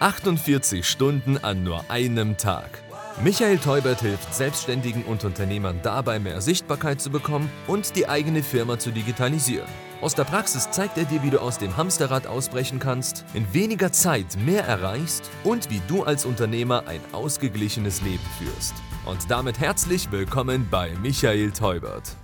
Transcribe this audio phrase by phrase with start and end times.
[0.00, 2.82] 48 Stunden an nur einem Tag.
[3.20, 8.78] Michael Teubert hilft Selbstständigen und Unternehmern dabei, mehr Sichtbarkeit zu bekommen und die eigene Firma
[8.78, 9.66] zu digitalisieren.
[10.00, 13.90] Aus der Praxis zeigt er dir, wie du aus dem Hamsterrad ausbrechen kannst, in weniger
[13.90, 18.74] Zeit mehr erreichst und wie du als Unternehmer ein ausgeglichenes Leben führst.
[19.04, 22.14] Und damit herzlich willkommen bei Michael Teubert.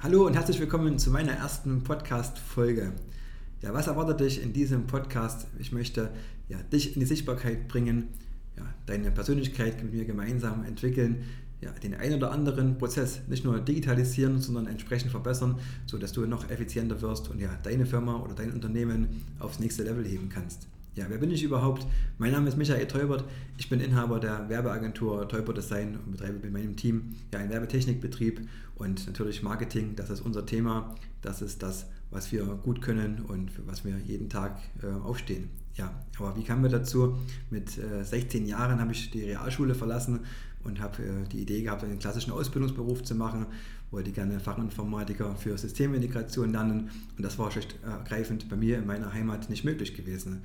[0.00, 2.92] Hallo und herzlich willkommen zu meiner ersten Podcast-Folge.
[3.62, 5.46] Ja, was erwartet dich in diesem Podcast?
[5.58, 6.10] Ich möchte
[6.48, 8.08] ja, dich in die Sichtbarkeit bringen,
[8.56, 11.24] ja, deine Persönlichkeit mit mir gemeinsam entwickeln,
[11.62, 16.50] ja, den einen oder anderen Prozess nicht nur digitalisieren, sondern entsprechend verbessern, sodass du noch
[16.50, 20.68] effizienter wirst und ja, deine Firma oder dein Unternehmen aufs nächste Level heben kannst.
[20.96, 21.86] Ja, wer bin ich überhaupt?
[22.16, 23.22] Mein Name ist Michael Teubert.
[23.58, 28.48] Ich bin Inhaber der Werbeagentur Teubert Design und betreibe mit meinem Team ja, einen Werbetechnikbetrieb
[28.76, 29.94] und natürlich Marketing.
[29.94, 30.94] Das ist unser Thema.
[31.20, 35.50] Das ist das, was wir gut können und für was wir jeden Tag äh, aufstehen.
[35.74, 37.18] Ja, aber wie kamen wir dazu?
[37.50, 40.20] Mit äh, 16 Jahren habe ich die Realschule verlassen
[40.64, 43.44] und habe äh, die Idee gehabt, einen klassischen Ausbildungsberuf zu machen.
[43.90, 49.12] Wollte gerne Fachinformatiker für Systemintegration lernen und das war schlicht ergreifend bei mir in meiner
[49.12, 50.42] Heimat nicht möglich gewesen.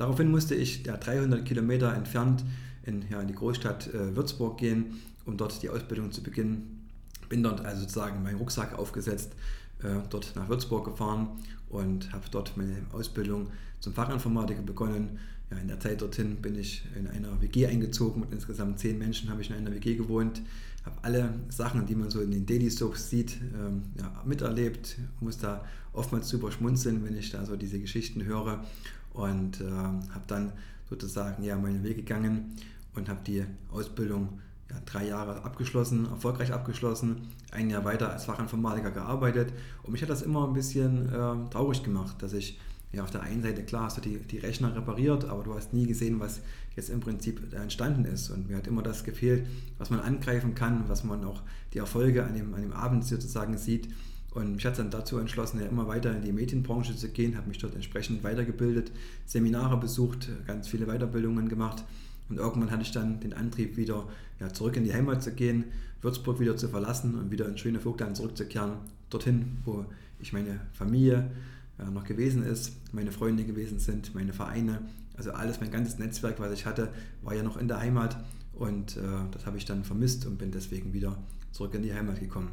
[0.00, 2.42] Daraufhin musste ich ja, 300 Kilometer entfernt
[2.84, 6.88] in, ja, in die Großstadt äh, Würzburg gehen, um dort die Ausbildung zu beginnen.
[7.28, 9.34] Bin dort also sozusagen meinen Rucksack aufgesetzt,
[9.82, 11.28] äh, dort nach Würzburg gefahren
[11.68, 13.48] und habe dort meine Ausbildung
[13.80, 15.18] zum Fachinformatiker begonnen.
[15.50, 18.20] Ja, in der Zeit dorthin bin ich in einer WG eingezogen.
[18.20, 20.40] Mit insgesamt zehn Menschen habe ich in einer WG gewohnt.
[20.86, 24.96] Habe alle Sachen, die man so in den Daily Soaps sieht, ähm, ja, miterlebt.
[25.20, 25.62] Muss da
[25.92, 28.64] oftmals drüber schmunzeln, wenn ich da so diese Geschichten höre
[29.12, 30.52] und äh, habe dann
[30.88, 32.56] sozusagen ja meinen Weg gegangen
[32.94, 38.90] und habe die Ausbildung ja, drei Jahre abgeschlossen, erfolgreich abgeschlossen, ein Jahr weiter als Fachinformatiker
[38.90, 39.52] gearbeitet.
[39.82, 42.58] Und mich hat das immer ein bisschen äh, traurig gemacht, dass ich
[42.92, 45.72] ja auf der einen Seite klar hast du die, die Rechner repariert, aber du hast
[45.72, 46.40] nie gesehen, was
[46.76, 48.30] jetzt im Prinzip entstanden ist.
[48.30, 49.46] Und mir hat immer das gefehlt,
[49.78, 53.56] was man angreifen kann, was man auch die Erfolge an dem, an dem Abend sozusagen
[53.58, 53.88] sieht
[54.32, 57.48] und mich hat dann dazu entschlossen, ja immer weiter in die Medienbranche zu gehen, habe
[57.48, 58.92] mich dort entsprechend weitergebildet,
[59.26, 61.84] Seminare besucht, ganz viele Weiterbildungen gemacht.
[62.28, 64.06] Und irgendwann hatte ich dann den Antrieb, wieder
[64.38, 65.64] ja, zurück in die Heimat zu gehen,
[66.00, 68.74] Würzburg wieder zu verlassen und wieder in schöne Vogtland zurückzukehren,
[69.10, 69.84] dorthin, wo
[70.20, 71.30] ich meine Familie
[71.78, 74.82] ja, noch gewesen ist, meine Freunde gewesen sind, meine Vereine.
[75.16, 76.90] Also alles, mein ganzes Netzwerk, was ich hatte,
[77.22, 78.16] war ja noch in der Heimat.
[78.54, 79.00] Und äh,
[79.32, 81.18] das habe ich dann vermisst und bin deswegen wieder
[81.50, 82.50] zurück in die Heimat gekommen.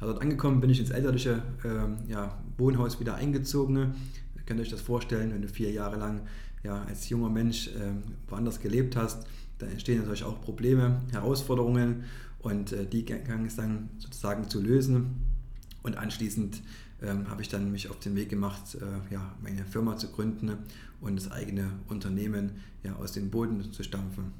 [0.00, 3.94] Ja, dort angekommen bin ich ins elterliche äh, ja, Wohnhaus wieder eingezogen.
[4.36, 6.20] Ihr könnt euch das vorstellen, wenn du vier Jahre lang
[6.62, 7.92] ja, als junger Mensch äh,
[8.28, 9.26] woanders gelebt hast,
[9.58, 12.04] dann entstehen natürlich auch Probleme, Herausforderungen
[12.38, 15.16] und äh, die gang es dann sozusagen zu lösen.
[15.82, 16.62] Und anschließend
[17.02, 20.52] ähm, habe ich dann mich auf den Weg gemacht, äh, ja, meine Firma zu gründen
[21.00, 22.52] und das eigene Unternehmen
[22.84, 24.32] ja, aus dem Boden zu stampfen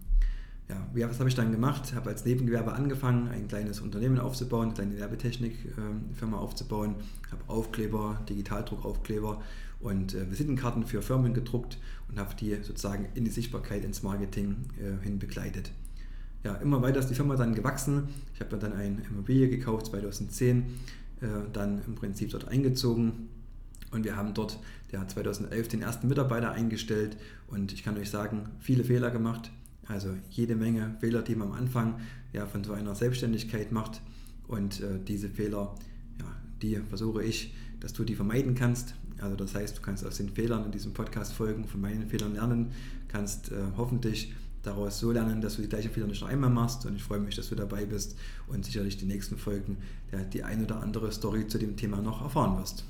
[0.68, 1.82] ja, was habe ich dann gemacht?
[1.86, 6.96] Ich Habe als Nebengewerbe angefangen, ein kleines Unternehmen aufzubauen, eine kleine Werbetechnikfirma aufzubauen,
[7.30, 9.40] habe Aufkleber, Digitaldruckaufkleber
[9.80, 14.56] und äh, Visitenkarten für Firmen gedruckt und habe die sozusagen in die Sichtbarkeit ins Marketing
[14.78, 15.70] äh, hin begleitet.
[16.44, 18.08] Ja, immer weiter ist die Firma dann gewachsen.
[18.34, 20.58] Ich habe dann eine Immobilie gekauft 2010,
[21.20, 23.28] äh, dann im Prinzip dort eingezogen
[23.90, 24.58] und wir haben dort
[24.92, 27.16] ja, 2011 den ersten Mitarbeiter eingestellt
[27.48, 29.50] und ich kann euch sagen, viele Fehler gemacht,
[29.88, 32.00] also jede Menge Fehler, die man am Anfang
[32.32, 34.00] ja, von so einer Selbstständigkeit macht.
[34.46, 35.74] Und äh, diese Fehler,
[36.20, 36.26] ja,
[36.62, 38.94] die versuche ich, dass du die vermeiden kannst.
[39.20, 42.34] Also das heißt, du kannst aus den Fehlern in diesem Podcast folgen, von meinen Fehlern
[42.34, 42.72] lernen,
[43.08, 44.32] kannst äh, hoffentlich
[44.62, 46.84] daraus so lernen, dass du die gleichen Fehler nicht noch einmal machst.
[46.86, 48.16] Und ich freue mich, dass du dabei bist
[48.46, 49.78] und sicherlich die nächsten Folgen
[50.12, 52.84] ja, die ein oder andere Story zu dem Thema noch erfahren wirst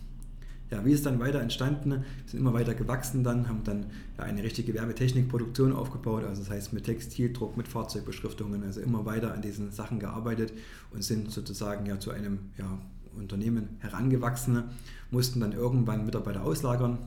[0.70, 1.90] ja, wie ist dann weiter entstanden?
[1.90, 3.86] Wir sind immer weiter gewachsen dann, haben dann
[4.18, 9.32] ja, eine richtige Werbetechnikproduktion aufgebaut, also das heißt mit Textildruck, mit Fahrzeugbeschriftungen, also immer weiter
[9.32, 10.52] an diesen Sachen gearbeitet
[10.92, 12.78] und sind sozusagen ja zu einem ja,
[13.16, 14.64] Unternehmen herangewachsen,
[15.10, 16.98] mussten dann irgendwann Mitarbeiter auslagern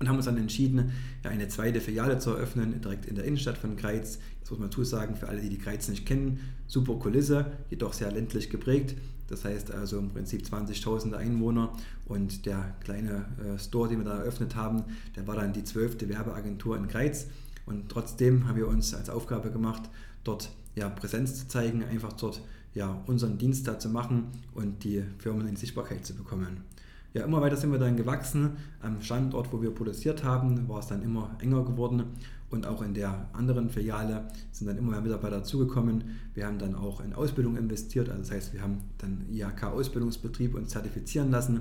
[0.00, 3.76] und haben uns dann entschieden, eine zweite Filiale zu eröffnen, direkt in der Innenstadt von
[3.76, 4.18] Greiz.
[4.40, 8.10] Das muss man zusagen, für alle, die die Greiz nicht kennen, super Kulisse, jedoch sehr
[8.10, 8.96] ländlich geprägt.
[9.28, 11.72] Das heißt also im Prinzip 20.000 Einwohner
[12.06, 16.08] und der kleine äh, Store, den wir da eröffnet haben, der war dann die zwölfte
[16.08, 17.26] Werbeagentur in Greiz.
[17.66, 19.82] Und trotzdem haben wir uns als Aufgabe gemacht,
[20.24, 22.42] dort ja, Präsenz zu zeigen, einfach dort
[22.74, 26.64] ja, unseren Dienst da zu machen und die Firmen in Sichtbarkeit zu bekommen.
[27.12, 28.56] Ja, immer weiter sind wir dann gewachsen.
[28.80, 32.04] Am Standort, wo wir produziert haben, war es dann immer enger geworden
[32.50, 36.04] und auch in der anderen Filiale sind dann immer mehr Mitarbeiter dazugekommen.
[36.34, 40.70] Wir haben dann auch in Ausbildung investiert, also das heißt, wir haben dann IHK-Ausbildungsbetrieb uns
[40.70, 41.60] zertifizieren lassen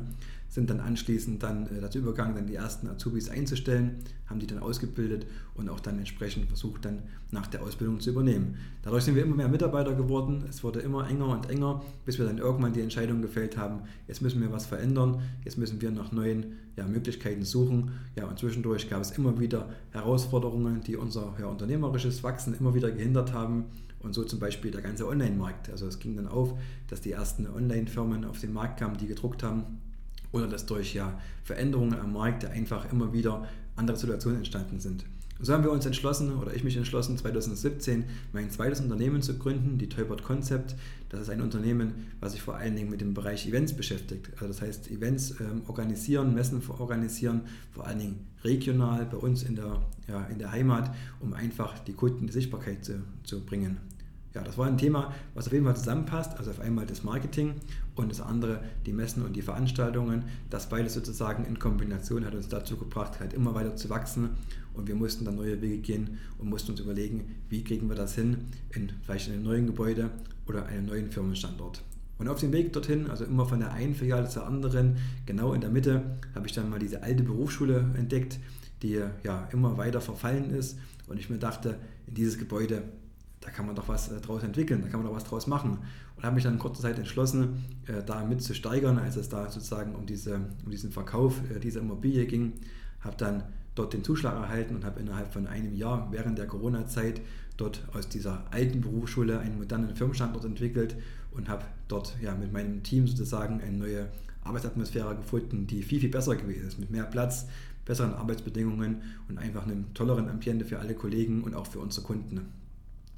[0.50, 3.98] sind dann anschließend dann äh, dazu übergegangen, dann die ersten Azubis einzustellen,
[4.28, 8.58] haben die dann ausgebildet und auch dann entsprechend versucht, dann nach der Ausbildung zu übernehmen.
[8.82, 12.26] Dadurch sind wir immer mehr Mitarbeiter geworden, es wurde immer enger und enger, bis wir
[12.26, 16.12] dann irgendwann die Entscheidung gefällt haben, jetzt müssen wir was verändern, jetzt müssen wir nach
[16.12, 17.92] neuen ja, Möglichkeiten suchen.
[18.16, 22.90] Ja, und zwischendurch gab es immer wieder Herausforderungen, die unser ja, unternehmerisches Wachsen immer wieder
[22.92, 23.66] gehindert haben.
[24.00, 25.70] Und so zum Beispiel der ganze Online-Markt.
[25.70, 26.54] Also es ging dann auf,
[26.88, 29.80] dass die ersten Online-Firmen auf den Markt kamen, die gedruckt haben
[30.32, 35.06] oder dass durch ja, Veränderungen am Markt einfach immer wieder andere Situationen entstanden sind.
[35.42, 38.04] So haben wir uns entschlossen, oder ich mich entschlossen, 2017
[38.34, 40.76] mein zweites Unternehmen zu gründen, die Teubert Concept.
[41.08, 44.32] Das ist ein Unternehmen, was sich vor allen Dingen mit dem Bereich Events beschäftigt.
[44.36, 47.42] Also das heißt, Events ähm, organisieren, Messen organisieren,
[47.72, 51.94] vor allen Dingen regional bei uns in der, ja, in der Heimat, um einfach die
[51.94, 53.78] Kunden die Sichtbarkeit zu, zu bringen
[54.40, 56.38] ja, das war ein Thema, was auf jeden Fall zusammenpasst.
[56.38, 57.56] Also auf einmal das Marketing
[57.96, 60.24] und das andere die Messen und die Veranstaltungen.
[60.50, 64.30] Das beides sozusagen in Kombination hat uns dazu gebracht, halt immer weiter zu wachsen.
[64.74, 68.16] Und wir mussten dann neue Wege gehen und mussten uns überlegen, wie kriegen wir das
[68.16, 70.10] hin, in vielleicht in einem neuen Gebäude
[70.48, 71.84] oder einem neuen Firmenstandort.
[72.18, 75.62] Und auf dem Weg dorthin, also immer von der einen Filiale zur anderen, genau in
[75.62, 78.40] der Mitte, habe ich dann mal diese alte Berufsschule entdeckt,
[78.82, 80.78] die ja immer weiter verfallen ist.
[81.08, 81.78] Und ich mir dachte,
[82.08, 82.84] in dieses Gebäude
[83.42, 85.78] da kann man doch was äh, draus entwickeln, da kann man doch was draus machen.
[86.18, 89.30] Und habe mich dann in kurzer Zeit entschlossen, äh, da mit zu steigern, als es
[89.30, 92.54] da sozusagen um, diese, um diesen Verkauf äh, dieser Immobilie ging.
[93.02, 93.44] Habe dann
[93.76, 97.22] dort den Zuschlag erhalten und habe innerhalb von einem Jahr während der Corona-Zeit
[97.56, 100.96] dort aus dieser alten Berufsschule einen modernen Firmenstandort entwickelt
[101.32, 104.10] und habe dort ja, mit meinem Team sozusagen eine neue
[104.44, 107.48] Arbeitsatmosphäre gefunden, die viel, viel besser gewesen ist, mit mehr Platz,
[107.86, 112.42] besseren Arbeitsbedingungen und einfach einem tolleren Ambiente für alle Kollegen und auch für unsere Kunden.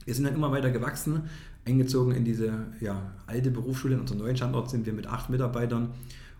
[0.05, 1.23] Wir sind dann immer weiter gewachsen,
[1.65, 3.95] eingezogen in diese ja, alte Berufsschule.
[3.95, 5.89] In unserem neuen Standort sind wir mit acht Mitarbeitern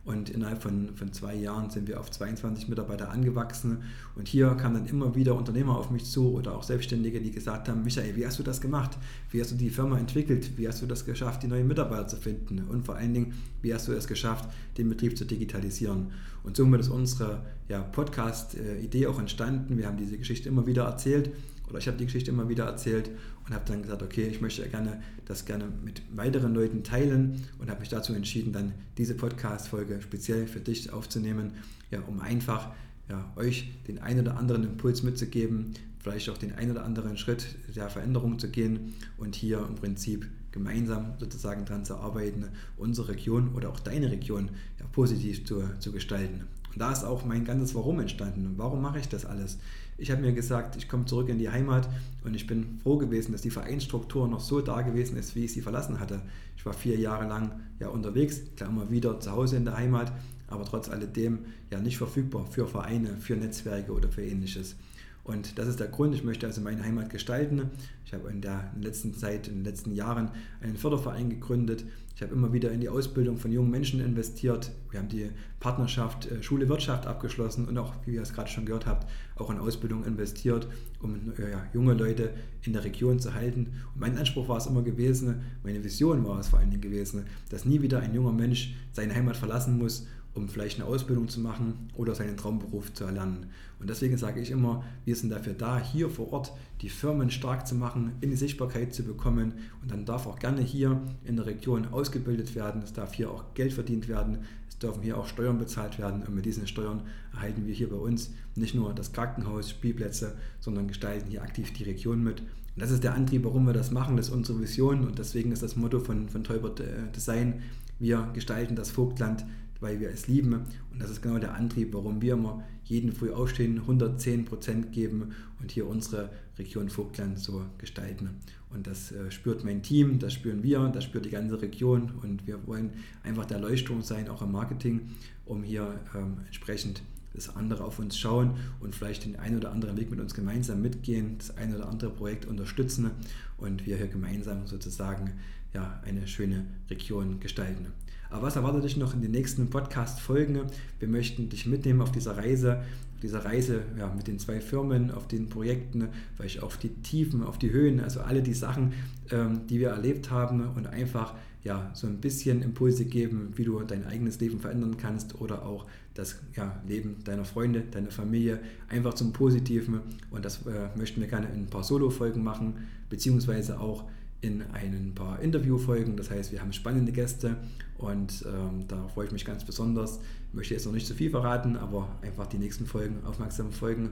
[0.04, 3.84] und innerhalb von, von zwei Jahren sind wir auf 22 Mitarbeiter angewachsen.
[4.16, 7.70] Und hier kamen dann immer wieder Unternehmer auf mich zu oder auch Selbstständige, die gesagt
[7.70, 8.98] haben, Michael, wie hast du das gemacht?
[9.30, 10.58] Wie hast du die Firma entwickelt?
[10.58, 12.64] Wie hast du das geschafft, die neuen Mitarbeiter zu finden?
[12.68, 14.50] Und vor allen Dingen, wie hast du es geschafft,
[14.80, 16.08] den Betrieb zu digitalisieren?
[16.44, 19.78] Und somit ist unsere ja, Podcast-Idee auch entstanden.
[19.78, 21.30] Wir haben diese Geschichte immer wieder erzählt
[21.72, 23.10] oder ich habe die Geschichte immer wieder erzählt
[23.48, 27.70] und habe dann gesagt, okay, ich möchte gerne das gerne mit weiteren Leuten teilen und
[27.70, 31.54] habe mich dazu entschieden, dann diese Podcast-Folge speziell für dich aufzunehmen,
[31.90, 32.72] ja, um einfach
[33.10, 37.56] ja, euch den einen oder anderen Impuls mitzugeben, vielleicht auch den einen oder anderen Schritt
[37.76, 42.46] der Veränderung zu gehen und hier im Prinzip gemeinsam sozusagen daran zu arbeiten,
[42.78, 46.42] unsere Region oder auch deine Region ja, positiv zu, zu gestalten.
[46.78, 48.54] Da ist auch mein ganzes Warum entstanden.
[48.58, 49.58] Warum mache ich das alles?
[49.98, 51.88] Ich habe mir gesagt, ich komme zurück in die Heimat
[52.24, 55.54] und ich bin froh gewesen, dass die Vereinsstruktur noch so da gewesen ist, wie ich
[55.54, 56.22] sie verlassen hatte.
[56.58, 60.12] Ich war vier Jahre lang ja unterwegs, klar immer wieder zu Hause in der Heimat,
[60.48, 61.40] aber trotz alledem
[61.70, 64.76] ja nicht verfügbar für Vereine, für Netzwerke oder für ähnliches.
[65.24, 67.70] Und das ist der Grund, ich möchte also meine Heimat gestalten.
[68.06, 70.32] Ich habe in der letzten Zeit, in den letzten Jahren
[70.62, 71.86] einen Förderverein gegründet.
[72.16, 74.72] Ich habe immer wieder in die Ausbildung von jungen Menschen investiert.
[74.90, 75.30] Wir haben die
[75.60, 79.50] Partnerschaft äh, Schule Wirtschaft abgeschlossen und auch, wie ihr es gerade schon gehört habt, auch
[79.50, 80.68] in Ausbildung investiert,
[81.02, 82.32] um äh, ja, junge Leute
[82.64, 83.74] in der Region zu halten.
[83.94, 87.26] Und mein Anspruch war es immer gewesen, meine Vision war es vor allen Dingen gewesen,
[87.50, 91.40] dass nie wieder ein junger Mensch seine Heimat verlassen muss um vielleicht eine Ausbildung zu
[91.40, 93.48] machen oder seinen Traumberuf zu erlernen.
[93.80, 97.68] Und deswegen sage ich immer, wir sind dafür da, hier vor Ort die Firmen stark
[97.68, 99.54] zu machen, in die Sichtbarkeit zu bekommen.
[99.82, 102.82] Und dann darf auch gerne hier in der Region ausgebildet werden.
[102.84, 104.40] Es darf hier auch Geld verdient werden.
[104.70, 106.24] Es dürfen hier auch Steuern bezahlt werden.
[106.24, 107.02] Und mit diesen Steuern
[107.34, 111.84] erhalten wir hier bei uns nicht nur das Krankenhaus, Spielplätze, sondern gestalten hier aktiv die
[111.84, 112.42] Region mit.
[112.42, 114.16] Und das ist der Antrieb, warum wir das machen.
[114.16, 115.06] Das ist unsere Vision.
[115.06, 117.62] Und deswegen ist das Motto von, von Teubert äh, Design,
[118.00, 119.46] wir gestalten das Vogtland
[119.82, 120.54] weil wir es lieben.
[120.92, 125.34] Und das ist genau der Antrieb, warum wir immer jeden früh aufstehen, 110 Prozent geben
[125.60, 128.30] und hier unsere Region Vogtland so gestalten.
[128.70, 132.48] Und das äh, spürt mein Team, das spüren wir, das spürt die ganze Region und
[132.48, 132.92] wir wollen
[133.24, 135.02] einfach der Leuchtturm sein, auch im Marketing,
[135.46, 137.02] um hier ähm, entsprechend
[137.34, 140.82] das andere auf uns schauen und vielleicht den einen oder anderen Weg mit uns gemeinsam
[140.82, 143.12] mitgehen, das eine oder andere Projekt unterstützen
[143.58, 145.32] und wir hier gemeinsam sozusagen
[145.74, 147.88] ja, eine schöne Region gestalten.
[148.32, 150.62] Aber was erwartet dich noch in den nächsten Podcast-Folgen?
[151.00, 155.12] Wir möchten dich mitnehmen auf dieser Reise, auf dieser Reise ja, mit den zwei Firmen,
[155.12, 156.08] auf den Projekten,
[156.38, 158.94] vielleicht auf die Tiefen, auf die Höhen, also alle die Sachen,
[159.32, 161.36] ähm, die wir erlebt haben und einfach
[161.66, 165.86] ja, so ein bisschen Impulse geben, wie du dein eigenes Leben verändern kannst oder auch
[166.14, 170.00] das ja, Leben deiner Freunde, deiner Familie einfach zum Positiven.
[170.32, 174.06] Und das äh, möchten wir gerne in ein paar Solo-Folgen machen, beziehungsweise auch
[174.42, 176.18] in ein paar Interviewfolgen.
[176.18, 177.58] Das heißt, wir haben spannende Gäste
[177.98, 180.20] und ähm, da freue ich mich ganz besonders.
[180.50, 184.12] Ich möchte jetzt noch nicht zu viel verraten, aber einfach die nächsten Folgen aufmerksam folgen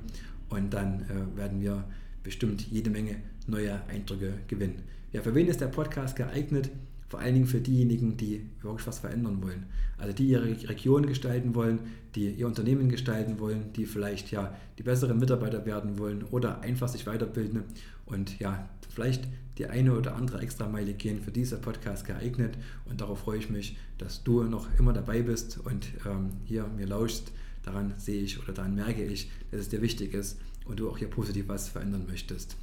[0.49, 1.83] und dann äh, werden wir
[2.23, 3.15] bestimmt jede Menge
[3.47, 4.83] neue Eindrücke gewinnen.
[5.11, 6.69] Ja, für wen ist der Podcast geeignet?
[7.09, 9.65] vor allen Dingen für diejenigen, die wirklich was verändern wollen.
[9.97, 11.79] Also die ihre Region gestalten wollen,
[12.15, 16.87] die ihr Unternehmen gestalten wollen, die vielleicht ja die besseren Mitarbeiter werden wollen oder einfach
[16.87, 17.63] sich weiterbilden
[18.05, 19.27] und ja, vielleicht
[19.59, 22.57] die eine oder andere extra Meile gehen für dieser Podcast geeignet.
[22.85, 26.87] Und darauf freue ich mich, dass du noch immer dabei bist und ähm, hier mir
[26.87, 27.31] lauschst.
[27.63, 30.97] Daran sehe ich oder daran merke ich, dass es dir wichtig ist und du auch
[30.97, 32.55] hier positiv was verändern möchtest.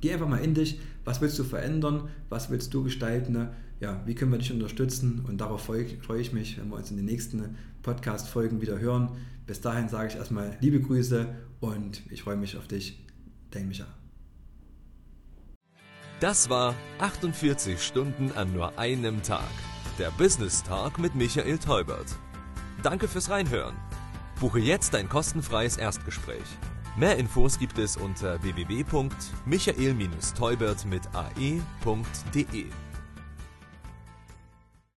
[0.00, 3.48] Geh einfach mal in dich, was willst du verändern, was willst du gestalten,
[3.80, 6.96] ja, wie können wir dich unterstützen und darauf freue ich mich, wenn wir uns in
[6.96, 9.10] den nächsten Podcast-Folgen wieder hören.
[9.46, 11.28] Bis dahin sage ich erstmal liebe Grüße
[11.60, 13.04] und ich freue mich auf dich,
[13.52, 14.01] dein Micha.
[16.22, 19.50] Das war 48 Stunden an nur einem Tag.
[19.98, 22.14] Der Business Talk mit Michael Teubert.
[22.84, 23.74] Danke fürs Reinhören.
[24.38, 26.44] Buche jetzt ein kostenfreies Erstgespräch.
[26.96, 32.66] Mehr Infos gibt es unter www.michael-teubert mit ae.de.